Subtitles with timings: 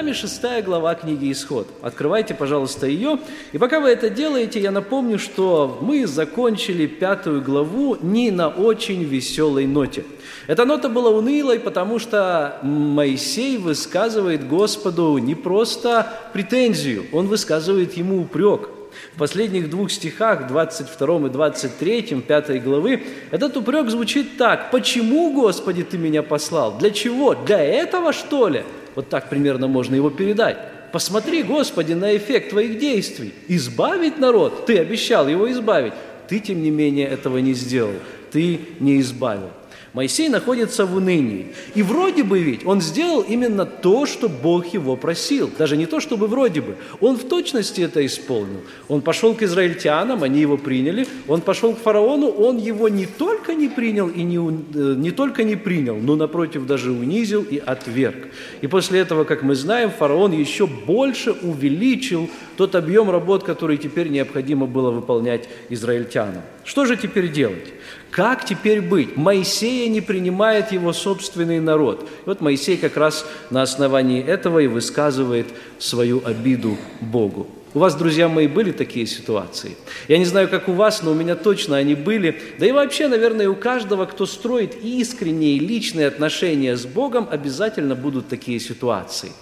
[0.00, 1.68] Нами шестая глава книги «Исход».
[1.82, 3.18] Открывайте, пожалуйста, ее.
[3.52, 9.04] И пока вы это делаете, я напомню, что мы закончили пятую главу не на очень
[9.04, 10.06] веселой ноте.
[10.46, 18.22] Эта нота была унылой, потому что Моисей высказывает Господу не просто претензию, он высказывает ему
[18.22, 18.70] упрек–
[19.14, 24.70] в последних двух стихах, 22 и 23, 5 главы, этот упрек звучит так.
[24.70, 26.76] «Почему, Господи, Ты меня послал?
[26.76, 27.34] Для чего?
[27.34, 28.64] Для этого, что ли?»
[28.94, 30.58] Вот так примерно можно его передать.
[30.92, 33.32] Посмотри, Господи, на эффект Твоих действий.
[33.48, 34.66] Избавить народ?
[34.66, 35.92] Ты обещал его избавить.
[36.28, 37.94] Ты, тем не менее, этого не сделал.
[38.30, 39.50] Ты не избавил.
[39.92, 41.48] Моисей находится в унынии.
[41.74, 45.50] И вроде бы ведь он сделал именно то, что Бог его просил.
[45.58, 46.76] Даже не то, чтобы вроде бы.
[47.00, 48.60] Он в точности это исполнил.
[48.88, 51.08] Он пошел к израильтянам, они его приняли.
[51.26, 55.42] Он пошел к фараону, он его не только не принял и не, э, не только
[55.42, 58.28] не принял, но напротив даже унизил и отверг.
[58.60, 64.08] И после этого, как мы знаем, фараон еще больше увеличил тот объем работ, который теперь
[64.08, 66.42] необходимо было выполнять израильтянам.
[66.64, 67.72] Что же теперь делать?
[68.10, 69.16] Как теперь быть?
[69.16, 72.02] Моисея не принимает его собственный народ.
[72.02, 75.46] И вот Моисей как раз на основании этого и высказывает
[75.78, 77.46] свою обиду Богу.
[77.72, 79.76] У вас, друзья мои, были такие ситуации?
[80.08, 82.42] Я не знаю, как у вас, но у меня точно они были.
[82.58, 88.28] Да и вообще, наверное, у каждого, кто строит искренние личные отношения с Богом, обязательно будут
[88.28, 89.30] такие ситуации–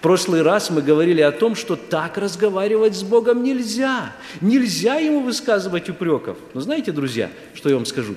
[0.00, 4.12] прошлый раз мы говорили о том, что так разговаривать с Богом нельзя.
[4.40, 6.36] Нельзя ему высказывать упреков.
[6.54, 8.16] Но знаете, друзья, что я вам скажу?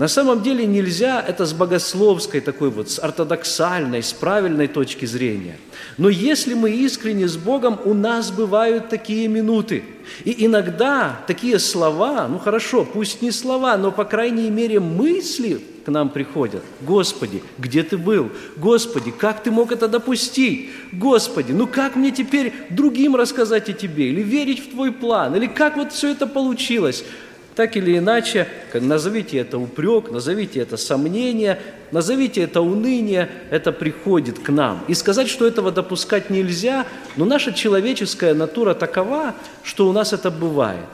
[0.00, 5.58] На самом деле нельзя это с богословской такой вот, с ортодоксальной, с правильной точки зрения.
[5.98, 9.84] Но если мы искренне с Богом, у нас бывают такие минуты.
[10.24, 15.88] И иногда такие слова, ну хорошо, пусть не слова, но по крайней мере мысли к
[15.90, 16.62] нам приходят.
[16.80, 18.30] Господи, где ты был?
[18.56, 20.70] Господи, как ты мог это допустить?
[20.92, 24.08] Господи, ну как мне теперь другим рассказать о тебе?
[24.08, 25.36] Или верить в твой план?
[25.36, 27.04] Или как вот все это получилось?
[27.54, 31.58] Так или иначе, назовите это упрек, назовите это сомнение,
[31.90, 34.84] назовите это уныние, это приходит к нам.
[34.88, 40.30] И сказать, что этого допускать нельзя, но наша человеческая натура такова, что у нас это
[40.30, 40.86] бывает.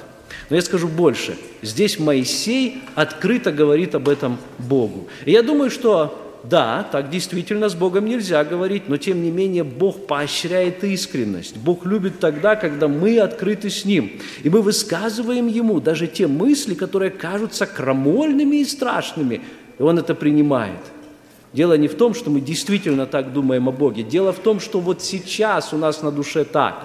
[0.49, 1.37] Но я скажу больше.
[1.63, 5.09] Здесь Моисей открыто говорит об этом Богу.
[5.25, 9.65] И я думаю, что да, так действительно с Богом нельзя говорить, но тем не менее
[9.65, 11.57] Бог поощряет искренность.
[11.57, 14.13] Бог любит тогда, когда мы открыты с Ним.
[14.43, 19.41] И мы высказываем Ему даже те мысли, которые кажутся крамольными и страшными.
[19.79, 20.81] И Он это принимает–
[21.57, 24.03] Дело не в том, что мы действительно так думаем о Боге.
[24.03, 26.85] Дело в том, что вот сейчас у нас на душе так.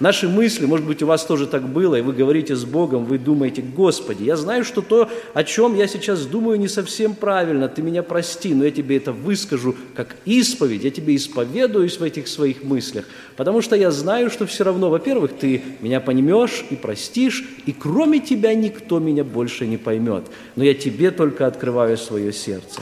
[0.00, 3.18] Наши мысли, может быть, у вас тоже так было, и вы говорите с Богом, вы
[3.18, 7.80] думаете, Господи, я знаю, что то, о чем я сейчас думаю, не совсем правильно, Ты
[7.80, 12.64] меня прости, но я тебе это выскажу как исповедь, я тебе исповедуюсь в этих своих
[12.64, 13.04] мыслях,
[13.36, 18.18] потому что я знаю, что все равно, во-первых, Ты меня поймешь и простишь, и кроме
[18.18, 20.24] Тебя никто меня больше не поймет,
[20.56, 22.80] но я Тебе только открываю свое сердце.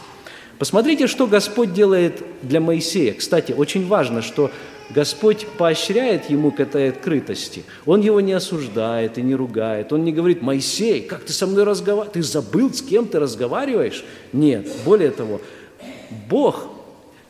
[0.58, 3.12] Посмотрите, что Господь делает для Моисея.
[3.12, 4.50] Кстати, очень важно, что
[4.90, 7.64] Господь поощряет ему к этой открытости.
[7.84, 9.92] Он его не осуждает и не ругает.
[9.92, 12.12] Он не говорит, Моисей, как ты со мной разговариваешь?
[12.12, 14.04] Ты забыл, с кем ты разговариваешь?
[14.32, 14.68] Нет.
[14.84, 15.40] Более того,
[16.30, 16.68] Бог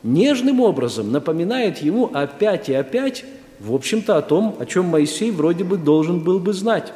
[0.03, 3.25] нежным образом напоминает ему опять и опять,
[3.59, 6.93] в общем-то, о том, о чем Моисей вроде бы должен был бы знать.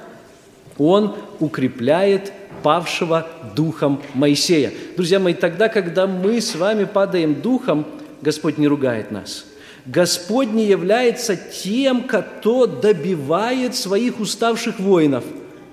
[0.78, 2.32] Он укрепляет
[2.64, 4.72] павшего духом Моисея.
[4.96, 7.86] Друзья мои, тогда, когда мы с вами падаем духом,
[8.22, 9.46] Господь не ругает нас.
[9.86, 15.24] Господь не является тем, кто добивает своих уставших воинов.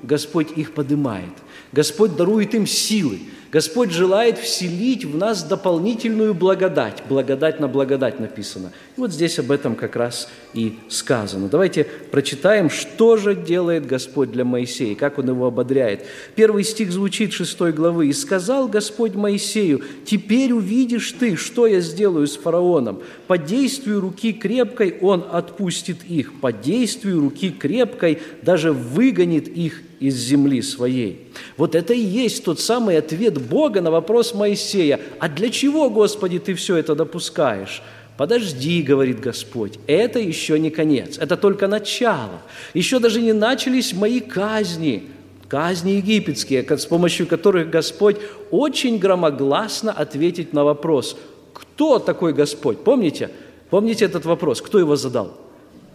[0.02, 1.30] Господь их поднимает.
[1.72, 3.20] Господь дарует им силы.
[3.50, 7.02] Господь желает вселить в нас дополнительную благодать.
[7.08, 8.72] Благодать на благодать написано.
[8.96, 11.48] И вот здесь об этом как раз и сказано.
[11.48, 16.04] Давайте прочитаем, что же делает Господь для Моисея, как Он его ободряет.
[16.34, 18.08] Первый стих звучит 6 главы.
[18.08, 23.00] «И сказал Господь Моисею, теперь увидишь ты, что я сделаю с фараоном.
[23.26, 30.16] По действию руки крепкой он отпустит их, по действию руки крепкой даже выгонит их из
[30.16, 31.26] земли своей.
[31.56, 35.00] Вот это и есть тот самый ответ Бога на вопрос Моисея.
[35.18, 37.82] А для чего, Господи, ты все это допускаешь?
[38.16, 42.42] Подожди, говорит Господь, это еще не конец, это только начало.
[42.74, 45.08] Еще даже не начались мои казни.
[45.46, 48.16] казни египетские, с помощью которых Господь
[48.50, 51.16] очень громогласно ответить на вопрос,
[51.52, 52.78] кто такой Господь?
[52.82, 53.30] Помните?
[53.70, 54.62] Помните этот вопрос?
[54.62, 55.47] Кто его задал?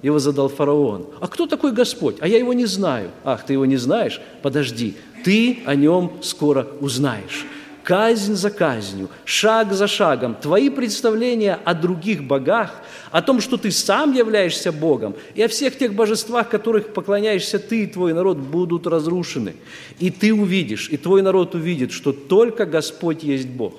[0.03, 1.07] Его задал фараон.
[1.19, 2.17] А кто такой Господь?
[2.19, 3.09] А я его не знаю.
[3.23, 4.21] Ах, ты его не знаешь?
[4.43, 7.47] Подожди, ты о нем скоро узнаешь
[7.83, 13.71] казнь за казнью, шаг за шагом, твои представления о других богах, о том, что ты
[13.71, 18.87] сам являешься Богом, и о всех тех божествах, которых поклоняешься ты и твой народ, будут
[18.87, 19.55] разрушены.
[19.99, 23.75] И ты увидишь, и твой народ увидит, что только Господь есть Бог.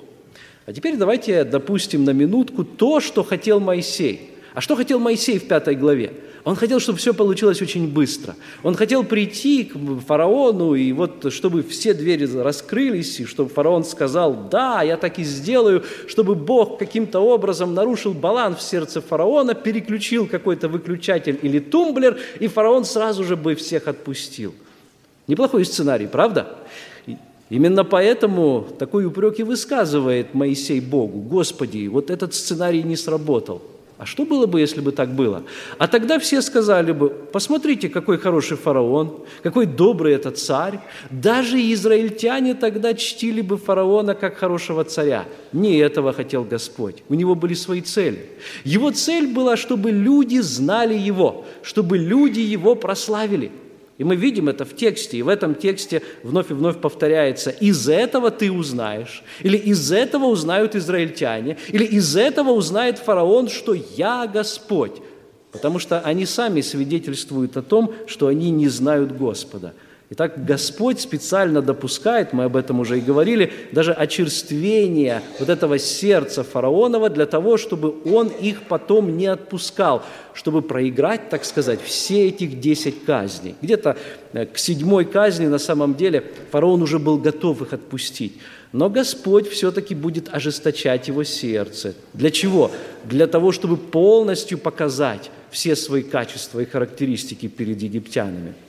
[0.65, 4.31] А теперь давайте допустим на минутку то, что хотел Моисей.
[4.55, 6.13] А что хотел Моисей в пятой главе?
[6.45, 8.35] Он хотел, чтобы все получилось очень быстро.
[8.63, 9.75] Он хотел прийти к
[10.07, 15.25] фараону, и вот чтобы все двери раскрылись, и чтобы фараон сказал, да, я так и
[15.25, 22.17] сделаю, чтобы Бог каким-то образом нарушил баланс в сердце фараона, переключил какой-то выключатель или тумблер,
[22.39, 24.55] и фараон сразу же бы всех отпустил.
[25.27, 26.55] Неплохой сценарий, правда?
[27.49, 31.19] Именно поэтому такой упрек и высказывает Моисей Богу.
[31.19, 33.61] Господи, вот этот сценарий не сработал–
[33.97, 35.43] а что было бы, если бы так было?
[35.77, 40.79] А тогда все сказали бы, посмотрите, какой хороший фараон, какой добрый этот царь.
[41.09, 45.25] Даже израильтяне тогда чтили бы фараона как хорошего царя.
[45.53, 47.03] Не этого хотел Господь.
[47.07, 48.29] У него были свои цели.
[48.65, 53.51] Его цель была, чтобы люди знали его, чтобы люди его прославили–
[53.97, 57.87] и мы видим это в тексте, и в этом тексте вновь и вновь повторяется, из
[57.87, 64.27] этого ты узнаешь, или из этого узнают израильтяне, или из этого узнает фараон, что я
[64.27, 65.01] Господь,
[65.51, 69.73] потому что они сами свидетельствуют о том, что они не знают Господа–
[70.11, 76.43] Итак, Господь специально допускает, мы об этом уже и говорили, даже очерствение вот этого сердца
[76.43, 80.03] фараонова для того, чтобы он их потом не отпускал,
[80.35, 83.55] чтобы проиграть, так сказать, все этих десять казней.
[83.63, 83.97] Где-то
[84.33, 88.33] э, к седьмой казни на самом деле фараон уже был готов их отпустить.
[88.73, 91.95] Но Господь все-таки будет ожесточать его сердце.
[92.13, 92.69] Для чего?
[93.05, 98.53] Для того, чтобы полностью показать все свои качества и характеристики перед египтянами–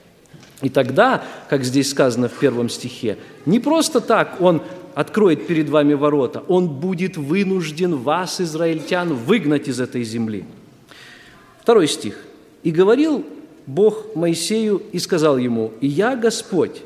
[0.61, 4.61] и тогда, как здесь сказано в первом стихе, не просто так он
[4.95, 10.45] откроет перед вами ворота, он будет вынужден вас, израильтян, выгнать из этой земли.
[11.61, 12.23] Второй стих.
[12.63, 13.23] «И говорил
[13.67, 16.81] Бог Моисею и сказал ему, «И я Господь,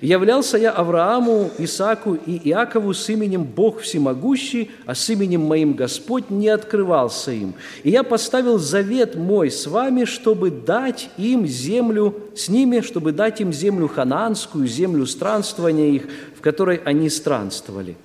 [0.00, 6.30] Являлся я Аврааму, Исааку и Иакову с именем Бог Всемогущий, а с именем моим Господь
[6.30, 7.54] не открывался им.
[7.82, 13.40] И я поставил завет мой с вами, чтобы дать им землю, с ними, чтобы дать
[13.40, 17.96] им землю хананскую, землю странствования их, в которой они странствовали.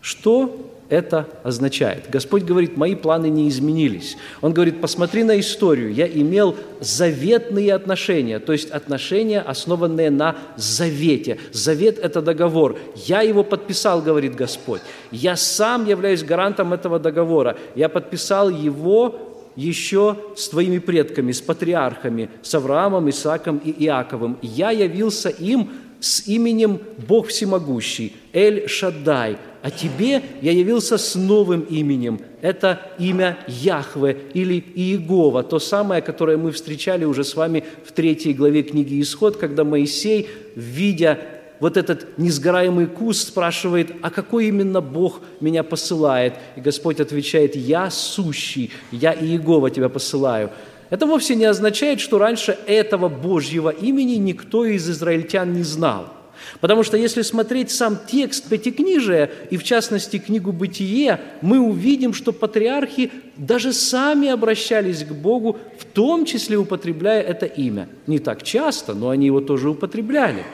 [0.00, 2.10] Что это означает?
[2.10, 4.18] Господь говорит, мои планы не изменились.
[4.42, 11.38] Он говорит, посмотри на историю, я имел заветные отношения, то есть отношения, основанные на завете.
[11.50, 12.78] Завет– это договор.
[12.94, 14.82] Я его подписал, говорит Господь.
[15.10, 17.56] Я сам являюсь гарантом этого договора.
[17.74, 24.38] Я подписал его еще с твоими предками, с патриархами, с Авраамом, Исааком и Иаковым.
[24.42, 25.70] Я явился им
[26.02, 32.20] с именем Бог Всемогущий, Эль Шаддай, а тебе я явился с новым именем.
[32.40, 38.34] Это имя Яхве или Иегова, то самое, которое мы встречали уже с вами в третьей
[38.34, 41.20] главе книги Исход, когда Моисей, видя
[41.60, 46.34] вот этот несгораемый куст, спрашивает, а какой именно Бог меня посылает?
[46.56, 50.50] И Господь отвечает, я сущий, я Иегова тебя посылаю.
[50.92, 56.06] Это вовсе не означает, что раньше этого Божьего имени никто из израильтян не знал–
[56.60, 62.32] Потому что если смотреть сам текст Пятикнижия, и в частности книгу «Бытие», мы увидим, что
[62.32, 67.88] патриархи даже сами обращались к Богу, в том числе употребляя это имя.
[68.06, 70.44] Не так часто, но они его тоже употребляли.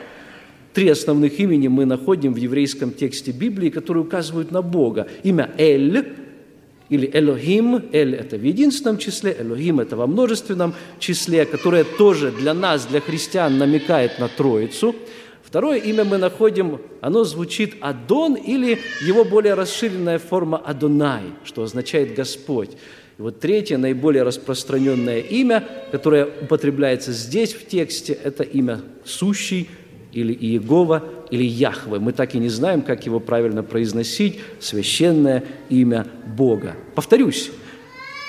[0.72, 5.08] Три основных имени мы находим в еврейском тексте Библии, которые указывают на Бога.
[5.22, 6.14] Имя Эль,
[6.88, 12.54] или Элохим, Эль– это в единственном числе, Элохим– это во множественном числе, которое тоже для
[12.54, 14.94] нас, для христиан, намекает на Троицу–
[15.48, 22.14] Второе имя мы находим, оно звучит Адон или его более расширенная форма Адонай, что означает
[22.14, 22.72] Господь.
[23.16, 29.70] И вот третье, наиболее распространенное имя, которое употребляется здесь в тексте, это имя Сущий
[30.12, 31.98] или Иегова или Яхве.
[31.98, 36.76] Мы так и не знаем, как его правильно произносить, священное имя Бога.
[36.94, 37.50] Повторюсь,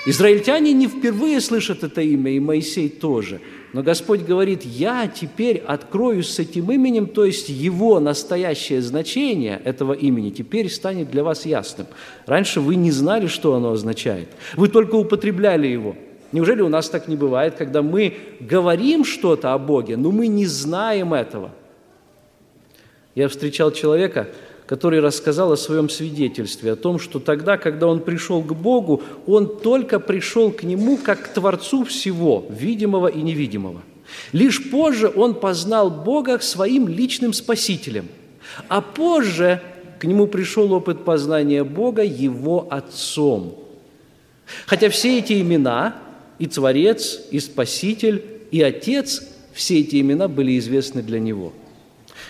[0.06, 3.40] израильтяне не впервые слышат это имя, и Моисей тоже–
[3.72, 9.92] но Господь говорит, я теперь открою с этим именем, то есть его настоящее значение этого
[9.92, 11.86] имени теперь станет для вас ясным.
[12.26, 14.28] Раньше вы не знали, что оно означает.
[14.56, 15.94] Вы только употребляли его.
[16.32, 20.46] Неужели у нас так не бывает, когда мы говорим что-то о Боге, но мы не
[20.46, 21.52] знаем этого?
[23.14, 24.28] Я встречал человека,
[24.66, 29.58] который рассказал о своем свидетельстве, о том, что тогда, когда он пришел к Богу, он
[29.58, 33.82] только пришел к Нему как к Творцу всего, видимого и невидимого.
[34.32, 38.06] Лишь позже он познал Бога своим личным Спасителем,
[38.68, 39.60] а позже
[40.00, 43.56] к нему пришел опыт познания Бога Его Отцом.
[44.66, 45.96] Хотя все эти имена,
[46.38, 51.52] и Творец, и Спаситель, и Отец, все эти имена были известны для него–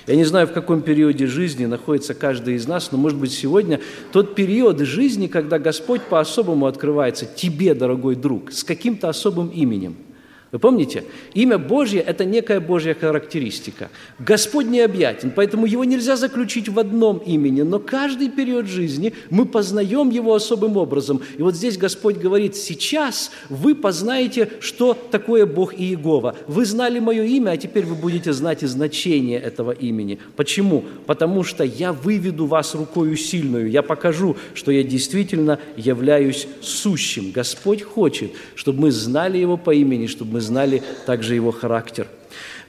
[0.07, 3.81] я не знаю, в каком периоде жизни находится каждый из нас, но, может быть, сегодня
[4.13, 9.97] тот период жизни, когда Господь по-особому открывается тебе, дорогой друг, с каким-то особым именем–
[10.53, 11.05] вы помните?
[11.33, 13.89] Имя Божье– это некая Божья характеристика.
[14.19, 20.11] Господь необъятен, поэтому его нельзя заключить в одном имени, но каждый период жизни мы познаем
[20.11, 21.21] его особым образом.
[21.39, 26.35] И вот здесь Господь говорит, сейчас вы познаете, что такое Бог и Иегова.
[26.49, 30.19] Вы знали мое имя, а теперь вы будете знать и значение этого имени.
[30.35, 30.85] Почему?
[31.07, 37.31] Потому что я выведу вас рукою сильную, я покажу, что я действительно являюсь сущим.
[37.31, 42.07] Господь хочет, чтобы мы знали его по имени, чтобы мы знали также его характер.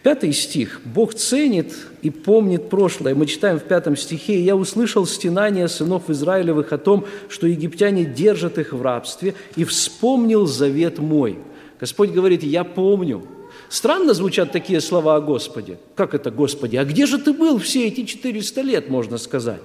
[0.03, 0.81] Пятый стих.
[0.83, 3.13] «Бог ценит и помнит прошлое».
[3.13, 8.57] Мы читаем в пятом стихе, «Я услышал стенания сынов Израилевых о том, что египтяне держат
[8.57, 11.37] их в рабстве, и вспомнил завет мой».
[11.81, 13.23] Господь говорит, «Я помню».
[13.67, 15.77] Странно звучат такие слова о Господе.
[15.95, 16.75] Как это, Господи?
[16.75, 19.61] А где же ты был все эти 400 лет, можно сказать?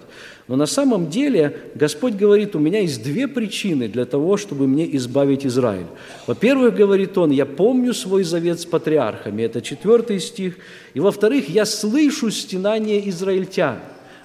[0.49, 4.96] Но на самом деле Господь говорит, у меня есть две причины для того, чтобы мне
[4.96, 5.87] избавить Израиль.
[6.26, 10.56] Во-первых, говорит Он, я помню свой завет с патриархами, это четвертый стих.
[10.94, 13.78] И во-вторых, я слышу стенание израильтян.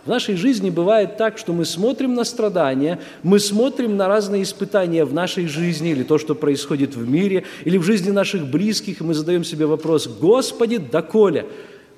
[0.03, 5.05] В нашей жизни бывает так, что мы смотрим на страдания, мы смотрим на разные испытания
[5.05, 9.03] в нашей жизни или то, что происходит в мире, или в жизни наших близких, и
[9.03, 11.45] мы задаем себе вопрос, «Господи, доколе?»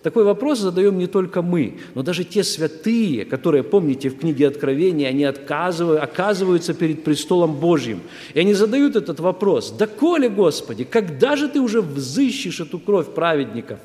[0.02, 5.08] Такой вопрос задаем не только мы, но даже те святые, которые, помните, в книге Откровения,
[5.08, 8.02] они отказывают, оказываются перед престолом Божьим.
[8.34, 13.14] И они задают этот вопрос, «Да коли, Господи, когда же Ты уже взыщешь эту кровь
[13.14, 13.80] праведников?»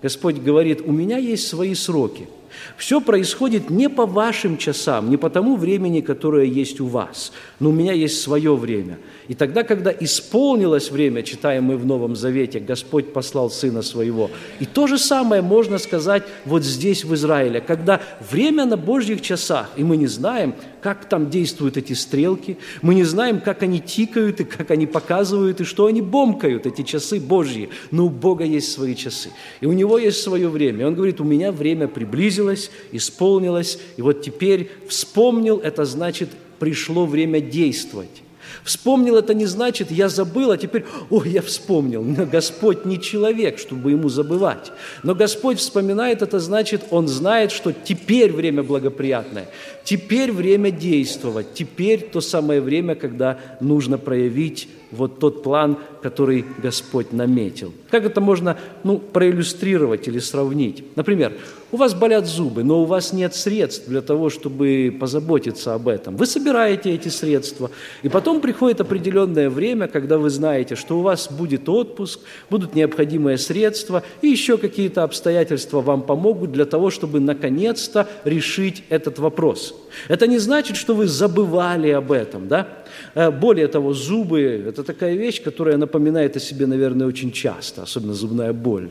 [0.00, 2.26] Господь говорит, «У меня есть свои сроки–
[2.76, 7.70] все происходит не по вашим часам, не по тому времени, которое есть у вас, но
[7.70, 8.98] у меня есть свое время.
[9.28, 14.30] И тогда, когда исполнилось время, читаем мы в Новом Завете, Господь послал Сына Своего.
[14.58, 18.00] И то же самое можно сказать вот здесь, в Израиле, когда
[18.30, 23.04] время на Божьих часах, и мы не знаем, как там действуют эти стрелки, мы не
[23.04, 27.70] знаем, как они тикают, и как они показывают, и что они бомкают, эти часы Божьи.
[27.90, 30.82] Но у Бога есть свои часы, и у Него есть свое время.
[30.82, 37.06] И Он говорит, у меня время приблизилось, исполнилось, и вот теперь вспомнил, это значит, пришло
[37.06, 38.22] время действовать.
[38.64, 42.02] Вспомнил это не значит, я забыл, а теперь, ой, я вспомнил.
[42.02, 44.72] Но Господь не человек, чтобы ему забывать.
[45.02, 49.48] Но Господь вспоминает это значит, Он знает, что теперь время благоприятное,
[49.84, 57.12] теперь время действовать, теперь то самое время, когда нужно проявить вот тот план, который Господь
[57.12, 57.72] наметил.
[57.90, 60.84] Как это можно ну, проиллюстрировать или сравнить?
[60.96, 61.32] Например,
[61.72, 66.16] у вас болят зубы, но у вас нет средств для того, чтобы позаботиться об этом.
[66.16, 67.70] Вы собираете эти средства,
[68.02, 72.20] и потом приходит определенное время, когда вы знаете, что у вас будет отпуск,
[72.50, 79.20] будут необходимые средства, и еще какие-то обстоятельства вам помогут для того, чтобы наконец-то решить этот
[79.20, 79.74] вопрос.
[80.08, 82.66] Это не значит, что вы забывали об этом, да?
[83.14, 88.14] Э, более того, зубы– это такая вещь, которая напоминает о себе, наверное, очень часто, особенно
[88.14, 88.90] зубная боль.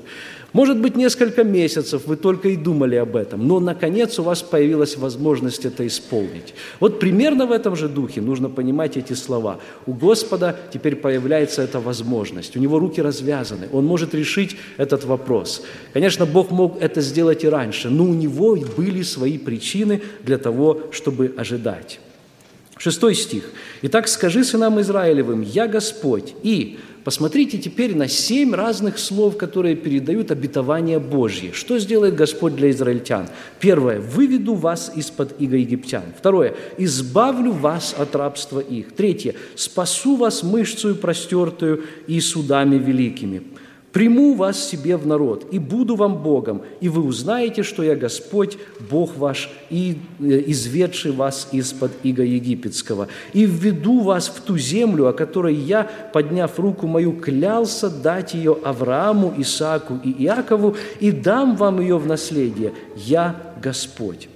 [0.53, 4.97] Может быть, несколько месяцев вы только и думали об этом, но, наконец, у вас появилась
[4.97, 6.55] возможность это исполнить.
[6.79, 9.59] Вот примерно в этом же духе нужно понимать эти слова.
[9.85, 15.61] У Господа теперь появляется эта возможность, у Него руки развязаны, Он может решить этот вопрос.
[15.93, 20.81] Конечно, Бог мог это сделать и раньше, но у Него были свои причины для того,
[20.91, 21.99] чтобы ожидать.
[22.79, 23.43] Шестой стих.
[23.81, 30.31] «Итак, скажи сынам Израилевым, я Господь, и Посмотрите теперь на семь разных слов, которые передают
[30.31, 31.53] обетование Божье.
[31.53, 33.29] Что сделает Господь для израильтян?
[33.59, 34.00] Первое.
[34.00, 36.03] «Выведу вас из-под иго египтян».
[36.17, 36.55] Второе.
[36.77, 38.93] «Избавлю вас от рабства их».
[38.93, 39.33] Третье.
[39.55, 43.43] «Спасу вас мышцу простертую и судами великими».
[43.91, 48.58] Приму вас себе в народ, и буду вам Богом, и вы узнаете, что я Господь,
[48.89, 55.08] Бог ваш, и э, изведший вас из-под иго египетского, и введу вас в ту землю,
[55.08, 61.55] о которой я, подняв руку мою, клялся дать ее Аврааму, Исааку и Иакову, и дам
[61.55, 62.74] вам ее в наследие.
[62.96, 64.29] Я Господь».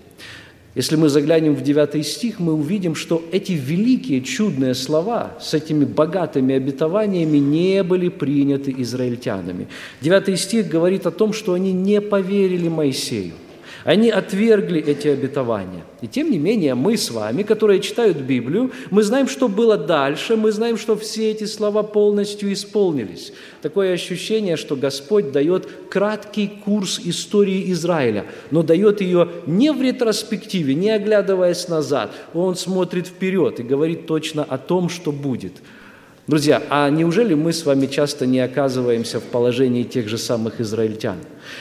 [0.75, 5.85] Если мы заглянем в 9 стих, мы увидим, что эти великие чудные слова с этими
[5.85, 9.67] богатыми обетованиями не были приняты израильтянами.
[10.01, 13.33] 9 стих говорит о том, что они не поверили Моисею.
[13.83, 15.83] Они отвергли эти обетования.
[16.01, 20.35] И тем не менее, мы с вами, которые читают Библию, мы знаем, что было дальше,
[20.35, 23.33] мы знаем, что все эти слова полностью исполнились.
[23.61, 30.75] Такое ощущение, что Господь дает краткий курс истории Израиля, но дает ее не в ретроспективе,
[30.75, 32.11] не оглядываясь назад.
[32.33, 35.53] Он смотрит вперед и говорит точно о том, что будет–
[36.25, 41.17] Друзья, а неужели мы с вами часто не оказываемся в положении тех же самых израильтян?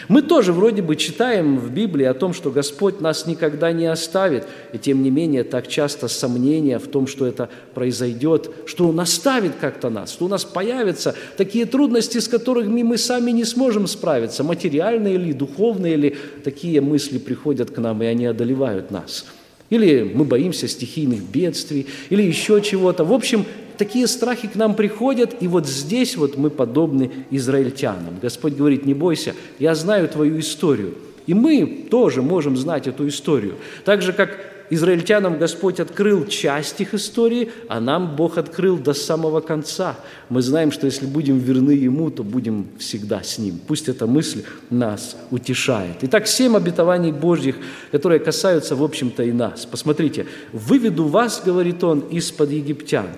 [0.07, 4.47] Мы тоже вроде бы читаем в Библии о том, что Господь нас никогда не оставит,
[4.73, 9.57] и тем не менее так часто сомнения в том, что это произойдет, что Он оставит
[9.61, 14.45] как-то нас, что у нас появятся такие трудности, с которыми мы сами не сможем справиться,
[14.45, 19.25] материальные или духовные или такие мысли приходят к нам, и они одолевают нас–
[19.73, 23.05] или мы боимся стихийных бедствий, или еще чего-то.
[23.05, 23.47] В общем,
[23.79, 28.19] такие страхи к нам приходят, и вот здесь вот мы подобны израильтянам.
[28.21, 30.95] Господь говорит, не бойся, я знаю твою историю.
[31.27, 33.55] И мы тоже можем знать эту историю.
[33.85, 34.31] Так же, как
[34.73, 39.97] Израильтянам Господь открыл часть их истории, а нам Бог открыл до самого конца.
[40.31, 43.61] Мы знаем, что если будем верны Ему, то будем всегда с Ним.
[43.67, 45.97] Пусть эта мысль нас утешает.
[46.01, 47.57] Итак, семь обетований Божьих,
[47.91, 49.67] которые касаются, в общем-то, и нас.
[49.67, 53.09] Посмотрите, «Выведу вас,— говорит Он,— из-под египтян».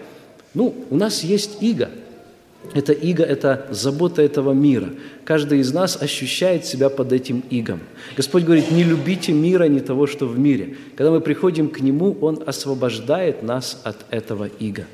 [0.55, 1.91] Ну, у нас есть иго–
[2.73, 4.89] это иго, это забота этого мира.
[5.25, 7.81] Каждый из нас ощущает себя под этим игом.
[8.17, 10.77] Господь говорит, не любите мира, не того, что в мире.
[10.97, 14.87] Когда мы приходим к Нему, Он освобождает нас от этого ига.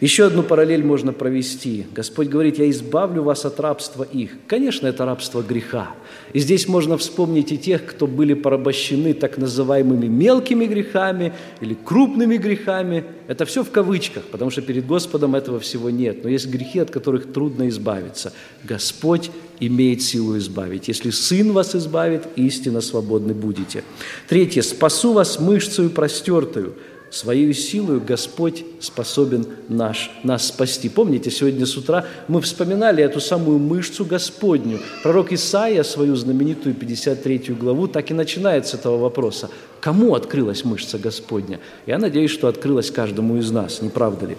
[0.00, 1.86] Еще одну параллель можно провести.
[1.94, 4.32] Господь говорит, я избавлю вас от рабства их.
[4.46, 5.90] Конечно, это рабство греха.
[6.32, 12.36] И здесь можно вспомнить и тех, кто были порабощены так называемыми мелкими грехами или крупными
[12.36, 13.04] грехами.
[13.28, 16.24] Это все в кавычках, потому что перед Господом этого всего нет.
[16.24, 18.32] Но есть грехи, от которых трудно избавиться.
[18.64, 20.88] Господь имеет силу избавить.
[20.88, 23.84] Если Сын вас избавит, истинно свободны будете.
[24.28, 24.62] Третье.
[24.62, 26.74] «Спасу вас мышцею простертую».
[27.14, 30.88] Своей силой Господь способен наш, нас спасти.
[30.88, 34.80] Помните, сегодня с утра мы вспоминали эту самую мышцу Господню.
[35.04, 39.48] Пророк Исаия свою знаменитую 53 главу так и начинает с этого вопроса.
[39.80, 41.60] Кому открылась мышца Господня?
[41.86, 44.36] Я надеюсь, что открылась каждому из нас, не правда ли?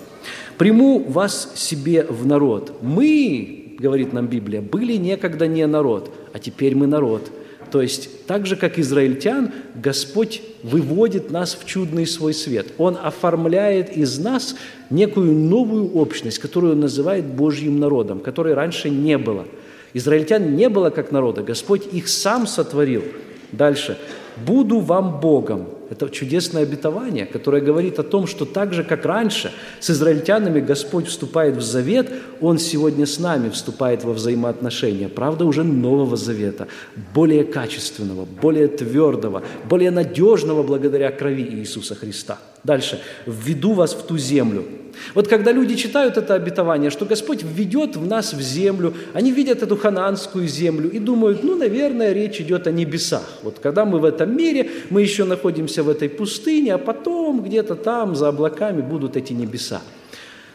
[0.58, 2.74] «Приму вас себе в народ».
[2.82, 7.22] Мы, говорит нам Библия, были некогда не народ, а теперь мы народ–
[7.76, 12.68] то есть, так же, как израильтян, Господь выводит нас в чудный свой свет.
[12.78, 14.56] Он оформляет из нас
[14.90, 19.46] некую новую общность, которую он называет Божьим народом, которой раньше не было.
[19.94, 23.04] Израильтян не было как народа, Господь их сам сотворил.
[23.52, 23.98] Дальше.
[24.38, 29.52] «Буду вам Богом, это чудесное обетование, которое говорит о том, что так же, как раньше
[29.80, 35.10] с израильтянами Господь вступает в завет, Он сегодня с нами вступает во взаимоотношения.
[35.10, 36.68] Правда, уже нового завета,
[37.14, 42.38] более качественного, более твердого, более надежного благодаря крови Иисуса Христа.
[42.64, 43.00] Дальше.
[43.28, 44.66] «Введу вас в ту землю,
[45.14, 49.64] вот когда люди читают это обетование, что Господь введет в нас в землю, они видят
[49.64, 53.24] эту хананскую землю и думают, ну, наверное, речь идет о небесах.
[53.44, 57.76] Вот когда мы в этом мире, мы еще находимся в этой пустыне, а потом где-то
[57.76, 59.82] там за облаками будут эти небеса.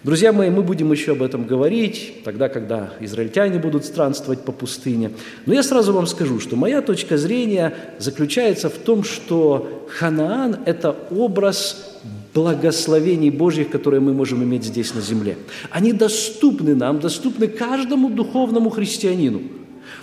[0.02, 5.10] Друзья мои, мы будем еще об этом говорить, тогда, когда израильтяне будут странствовать по пустыне.
[5.44, 10.96] Но я сразу вам скажу, что моя точка зрения заключается в том, что Ханаан– это
[11.10, 11.89] образ
[12.34, 15.36] благословений Божьих, которые мы можем иметь здесь на земле.
[15.70, 19.42] Они доступны нам, доступны каждому духовному христианину.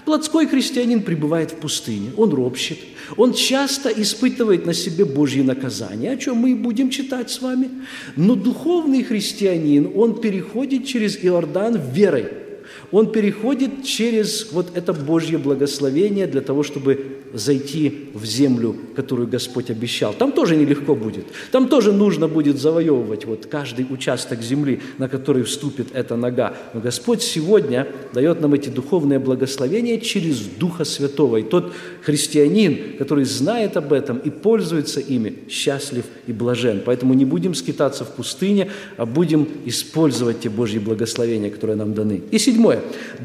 [0.05, 2.77] Плотской христианин пребывает в пустыне, он ропщет,
[3.15, 7.69] он часто испытывает на себе Божьи наказания, о чем мы и будем читать с вами.
[8.15, 12.27] Но духовный христианин, он переходит через Иордан верой–
[12.91, 19.69] он переходит через вот это Божье благословение для того, чтобы зайти в землю, которую Господь
[19.69, 20.13] обещал.
[20.13, 21.25] Там тоже нелегко будет.
[21.51, 26.53] Там тоже нужно будет завоевывать вот каждый участок земли, на который вступит эта нога.
[26.73, 31.37] Но Господь сегодня дает нам эти духовные благословения через Духа Святого.
[31.37, 36.81] И тот христианин, который знает об этом и пользуется ими, счастлив и блажен.
[36.85, 42.23] Поэтому не будем скитаться в пустыне, а будем использовать те Божьи благословения, которые нам даны.
[42.31, 42.66] И седьмое.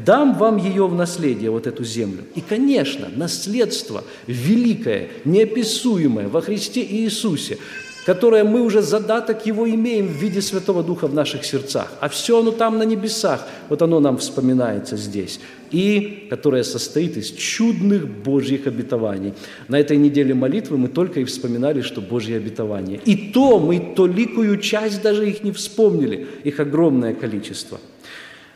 [0.05, 2.23] «Дам вам ее в наследие, вот эту землю».
[2.35, 7.57] И, конечно, наследство великое, неописуемое во Христе Иисусе,
[8.05, 11.91] которое мы уже задаток его имеем в виде Святого Духа в наших сердцах.
[12.01, 15.39] А все оно там на небесах, вот оно нам вспоминается здесь.
[15.71, 19.33] И которое состоит из чудных Божьих обетований.
[19.67, 22.99] На этой неделе молитвы мы только и вспоминали, что Божьи обетования.
[23.05, 27.79] И то мы толикую часть даже их не вспомнили, их огромное количество–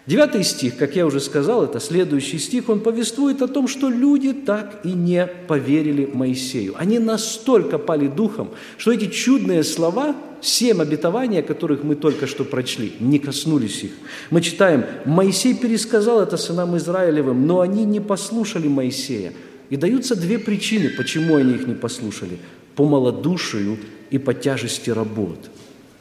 [0.08, 4.32] Девятый стих, как я уже сказал, это следующий стих, он повествует о том, что люди
[4.32, 6.76] так и не поверили Моисею.
[6.78, 12.46] Они настолько пали духом, что эти чудные слова, семь обетований, о которых мы только что
[12.46, 13.92] прочли, не коснулись их.
[14.30, 19.34] Мы читаем, Моисей пересказал это сынам Израилевым, но они не послушали Моисея.
[19.70, 22.40] И даются две причины, почему они их не послушали.
[22.78, 23.78] По малодушию
[24.10, 25.50] и по тяжести работ–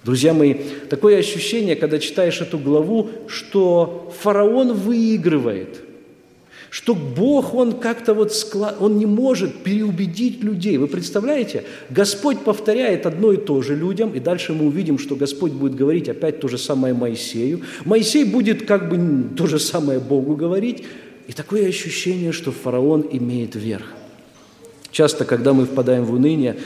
[0.06, 0.54] Друзья мои,
[0.88, 5.80] такое ощущение, когда читаешь эту главу, что фараон выигрывает,
[6.70, 8.76] что Бог, Он как-то вот склад...
[8.78, 10.78] Он не может переубедить людей.
[10.78, 11.64] Вы представляете?
[11.90, 16.08] Господь повторяет одно и то же людям, и дальше мы увидим, что Господь будет говорить
[16.08, 17.62] опять то же самое Моисею.
[17.84, 20.84] Моисей будет как бы то же самое Богу говорить,
[21.26, 23.86] и такое ощущение, что фараон имеет верх.
[24.92, 26.56] Часто, когда мы впадаем в уныние,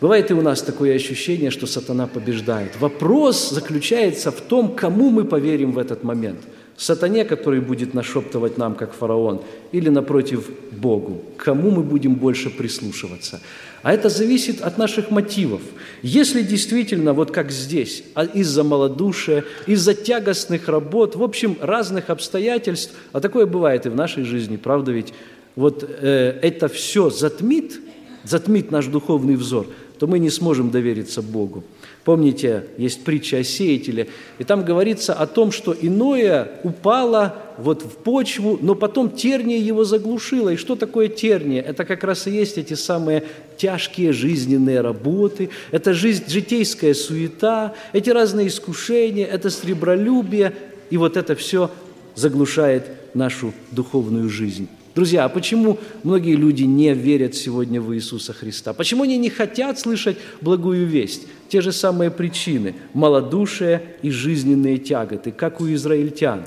[0.00, 2.80] Бывает и у нас такое ощущение, что сатана побеждает.
[2.80, 6.40] Вопрос заключается в том, кому мы поверим в этот момент.
[6.80, 11.22] Сатане, который будет нашептывать нам, как фараон, или, напротив, Богу.
[11.36, 13.40] Кому мы будем больше прислушиваться?
[13.82, 15.60] А это зависит от наших мотивов.
[16.00, 22.94] Если действительно, вот как здесь, а из-за малодушия, из-за тягостных работ, в общем, разных обстоятельств,
[23.12, 25.12] а такое бывает и в нашей жизни, правда ведь,
[25.56, 27.78] вот э, это все затмит,
[28.24, 29.66] затмит наш духовный взор,
[30.00, 31.62] то мы не сможем довериться Богу.
[32.04, 34.08] Помните, есть притча о сеятеле,
[34.38, 39.84] и там говорится о том, что иное упало вот в почву, но потом терния его
[39.84, 40.48] заглушило.
[40.48, 41.60] И что такое терния?
[41.60, 43.24] Это как раз и есть эти самые
[43.58, 50.54] тяжкие жизненные работы, это жизнь, житейская суета, эти разные искушения, это сребролюбие,
[50.88, 51.70] и вот это все
[52.14, 54.66] заглушает нашу духовную жизнь.
[54.94, 58.72] Друзья, а почему многие люди не верят сегодня в Иисуса Христа?
[58.72, 61.28] Почему они не хотят слышать благую весть?
[61.48, 66.42] Те же самые причины– малодушие и жизненные тяготы, как у израильтян.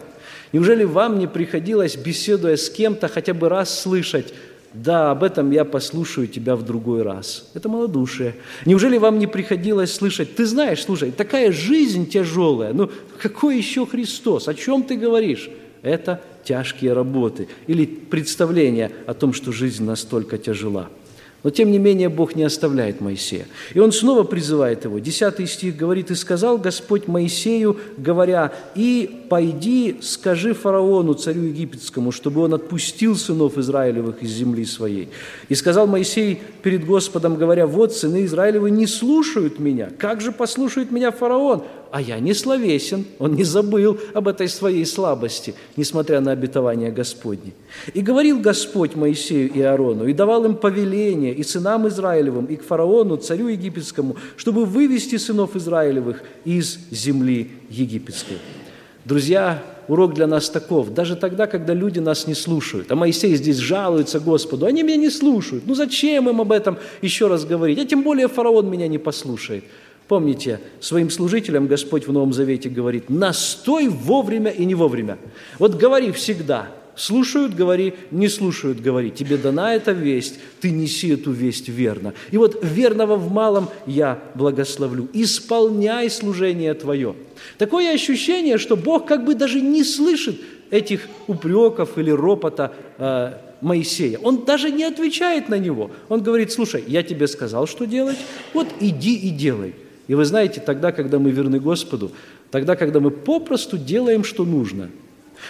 [0.51, 4.33] Неужели вам не приходилось, беседуя с кем-то, хотя бы раз слышать
[4.73, 7.51] да, об этом я послушаю тебя в другой раз.
[7.53, 8.35] Это малодушие.
[8.65, 12.89] Неужели вам не приходилось слышать, ты знаешь, слушай, такая жизнь тяжелая, ну
[13.21, 15.47] какой еще Христос, о чем ты говоришь?
[15.83, 20.89] Это тяжкие работы или представление о том, что жизнь настолько тяжела.
[21.43, 23.47] Но тем не менее Бог не оставляет Моисея.
[23.73, 24.99] И он снова призывает его.
[24.99, 32.41] Десятый стих говорит, «И сказал Господь Моисею, говоря, «И пойди, скажи фараону, царю египетскому, чтобы
[32.41, 35.09] он отпустил сынов Израилевых из земли своей».
[35.49, 39.89] И сказал Моисей перед Господом, говоря, «Вот сыны Израилевы не слушают меня.
[39.97, 41.63] Как же послушает меня фараон?
[41.93, 47.53] А я не словесен, он не забыл об этой своей слабости, несмотря на обетование Господне.
[47.93, 52.63] И говорил Господь Моисею и Аарону, и давал им повеление и сынам Израилевым, и к
[52.63, 58.39] фараону, царю египетскому, чтобы вывести сынов Израилевых из земли египетской.
[59.05, 60.95] Друзья, урок для нас таков.
[60.95, 65.11] Даже тогда, когда люди нас не слушают, а Моисей здесь жалуется Господу, они меня не
[65.11, 65.65] слушают.
[65.67, 67.77] Ну зачем им об этом еще раз говорить?
[67.77, 69.65] А тем более фараон меня не послушает.
[70.07, 75.17] Помните, своим служителям Господь в Новом Завете говорит, настой вовремя и не вовремя.
[75.59, 79.11] Вот говори всегда, слушают, говори, не слушают, говори.
[79.11, 82.13] Тебе дана эта весть, ты неси эту весть верно.
[82.31, 85.07] И вот верного в малом я благословлю.
[85.13, 87.15] Исполняй служение твое.
[87.57, 90.39] Такое ощущение, что Бог как бы даже не слышит
[90.69, 94.17] этих упреков или ропота э, Моисея.
[94.19, 95.91] Он даже не отвечает на него.
[96.09, 98.17] Он говорит, слушай, я тебе сказал, что делать,
[98.53, 99.75] вот иди и делай.
[100.07, 102.11] И вы знаете, тогда, когда мы верны Господу,
[102.51, 104.89] тогда, когда мы попросту делаем, что нужно.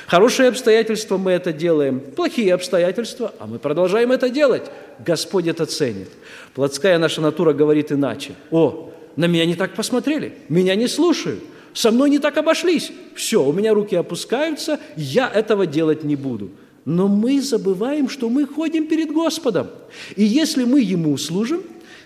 [0.07, 4.63] Хорошие обстоятельства мы это делаем, плохие обстоятельства, а мы продолжаем это делать.
[4.99, 6.09] Господь это ценит.
[6.53, 8.33] Плотская наша натура говорит иначе.
[8.51, 12.91] О, на меня не так посмотрели, меня не слушают, со мной не так обошлись.
[13.15, 16.51] Все, у меня руки опускаются, я этого делать не буду.
[16.85, 19.67] Но мы забываем, что мы ходим перед Господом.
[20.15, 21.63] И если мы Ему служим,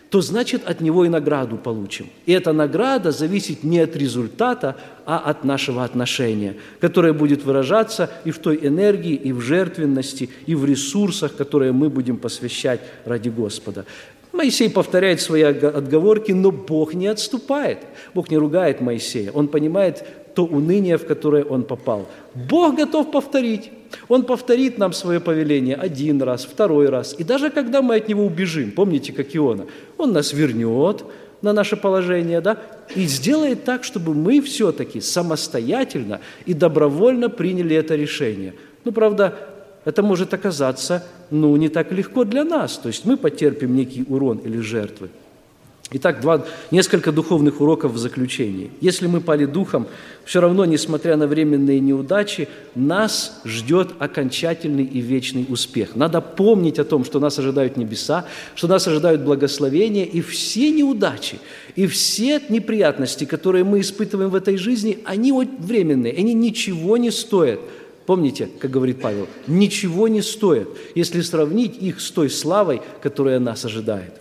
[0.09, 2.07] то значит от него и награду получим.
[2.25, 8.31] И эта награда зависит не от результата, а от нашего отношения, которое будет выражаться и
[8.31, 13.85] в той энергии, и в жертвенности, и в ресурсах, которые мы будем посвящать ради Господа.
[14.31, 17.79] Моисей повторяет свои отговорки, но Бог не отступает.
[18.13, 19.31] Бог не ругает Моисея.
[19.31, 22.07] Он понимает то уныние, в которое он попал.
[22.35, 23.71] Бог готов повторить.
[24.07, 27.15] Он повторит нам свое повеление один раз, второй раз.
[27.17, 29.65] И даже когда мы от него убежим, помните, как Иона,
[29.97, 31.03] он нас вернет
[31.41, 32.57] на наше положение, да,
[32.95, 38.53] и сделает так, чтобы мы все-таки самостоятельно и добровольно приняли это решение.
[38.85, 39.35] Ну, правда,
[39.85, 42.77] это может оказаться, ну, не так легко для нас.
[42.77, 45.09] То есть мы потерпим некий урон или жертвы.
[45.89, 48.71] Итак, два, несколько духовных уроков в заключении.
[48.81, 49.87] Если мы пали духом,
[50.25, 55.95] все равно, несмотря на временные неудачи, нас ждет окончательный и вечный успех.
[55.95, 61.39] Надо помнить о том, что нас ожидают небеса, что нас ожидают благословения, и все неудачи,
[61.77, 67.61] и все неприятности, которые мы испытываем в этой жизни, они временные, они ничего не стоят.
[68.05, 73.63] Помните, как говорит Павел, ничего не стоят, если сравнить их с той славой, которая нас
[73.63, 74.13] ожидает.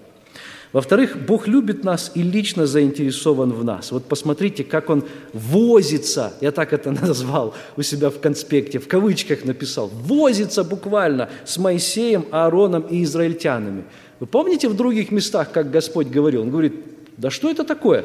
[0.72, 3.92] Во-вторых, Бог любит нас и лично заинтересован в нас.
[3.92, 9.44] Вот посмотрите, как Он возится, я так это назвал у себя в конспекте, в кавычках
[9.44, 13.84] написал, возится буквально с Моисеем, Аароном и израильтянами.
[14.18, 16.42] Вы помните в других местах, как Господь говорил?
[16.42, 16.74] Он говорит,
[17.16, 18.04] да что это такое?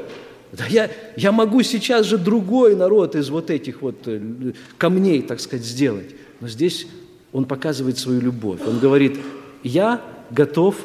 [0.52, 4.21] Да я, я могу сейчас же другой народ из вот этих вот э,
[4.78, 6.13] камней, так сказать, сделать.
[6.41, 6.88] Но здесь
[7.32, 8.60] он показывает свою любовь.
[8.67, 9.17] Он говорит,
[9.63, 10.76] я готов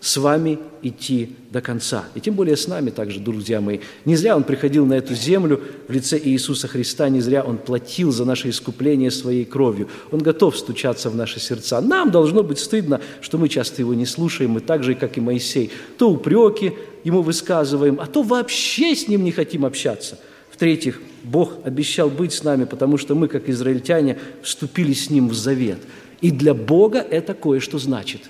[0.00, 2.04] с вами идти до конца.
[2.14, 3.80] И тем более с нами также, друзья мои.
[4.04, 8.12] Не зря Он приходил на эту землю в лице Иисуса Христа, не зря Он платил
[8.12, 9.88] за наше искупление своей кровью.
[10.12, 11.80] Он готов стучаться в наши сердца.
[11.80, 15.20] Нам должно быть стыдно, что мы часто Его не слушаем, мы так же, как и
[15.20, 15.70] Моисей.
[15.96, 20.18] То упреки Ему высказываем, а то вообще с Ним не хотим общаться.
[20.50, 25.34] В-третьих, Бог обещал быть с нами, потому что мы, как израильтяне, вступили с Ним в
[25.34, 25.78] завет.
[26.20, 28.22] И для Бога это кое-что значит.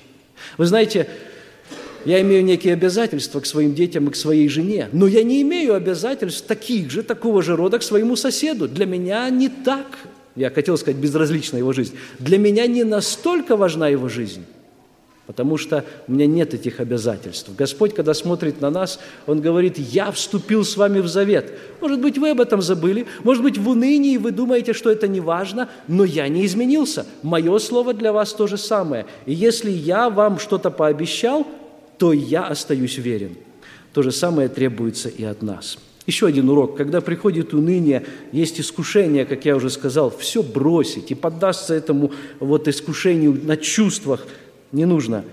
[0.56, 1.08] Вы знаете,
[2.08, 5.74] я имею некие обязательства к своим детям и к своей жене, но я не имею
[5.74, 8.66] обязательств таких же, такого же рода к своему соседу.
[8.66, 9.98] Для меня не так,
[10.34, 11.94] я хотел сказать, безразлична его жизнь.
[12.18, 14.46] Для меня не настолько важна его жизнь,
[15.26, 17.50] потому что у меня нет этих обязательств.
[17.54, 21.52] Господь, когда смотрит на нас, Он говорит, я вступил с вами в завет.
[21.82, 25.20] Может быть, вы об этом забыли, может быть, в унынии вы думаете, что это не
[25.20, 27.04] важно, но я не изменился.
[27.22, 29.04] Мое слово для вас то же самое.
[29.26, 31.46] И если я вам что-то пообещал,
[31.98, 33.36] то я остаюсь верен.
[33.92, 35.78] То же самое требуется и от нас.
[36.06, 36.76] Еще один урок.
[36.76, 42.66] Когда приходит уныние, есть искушение, как я уже сказал, все бросить и поддаться этому вот
[42.66, 44.26] искушению на чувствах.
[44.72, 45.24] Не нужно,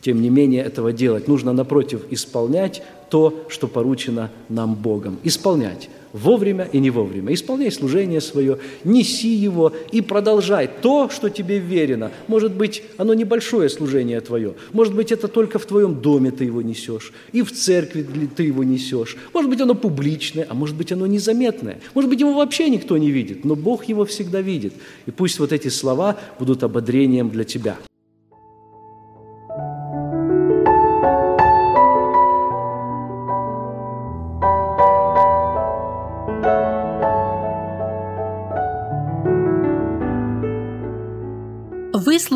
[0.00, 1.28] тем не менее, этого делать.
[1.28, 5.18] Нужно, напротив, исполнять то, что поручено нам Богом.
[5.22, 7.34] Исполнять вовремя и не вовремя.
[7.34, 12.10] Исполняй служение свое, неси его и продолжай то, что тебе верено.
[12.28, 14.54] Может быть, оно небольшое служение твое.
[14.72, 18.64] Может быть, это только в твоем доме ты его несешь, и в церкви ты его
[18.64, 19.16] несешь.
[19.32, 21.80] Может быть, оно публичное, а может быть, оно незаметное.
[21.94, 24.74] Может быть, его вообще никто не видит, но Бог его всегда видит.
[25.06, 27.76] И пусть вот эти слова будут ободрением для тебя.